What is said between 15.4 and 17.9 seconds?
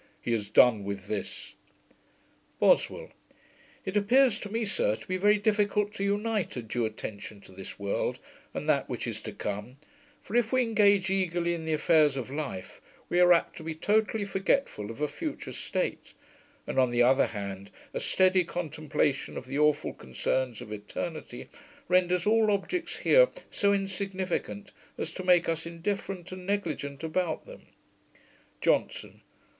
state; and, on the other hand,